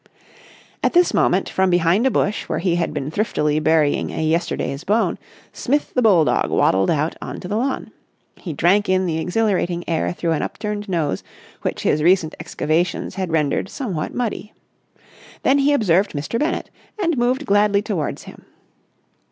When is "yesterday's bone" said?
4.23-5.19